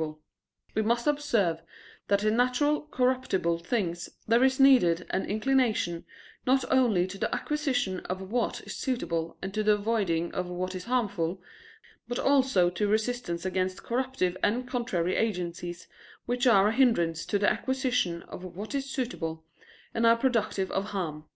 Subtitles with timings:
[0.00, 1.62] In order to make this clear, we must observe
[2.08, 6.06] that in natural corruptible things there is needed an inclination
[6.46, 10.74] not only to the acquisition of what is suitable and to the avoiding of what
[10.74, 11.42] is harmful,
[12.08, 15.86] but also to resistance against corruptive and contrary agencies
[16.24, 19.44] which are a hindrance to the acquisition of what is suitable,
[19.92, 21.26] and are productive of harm.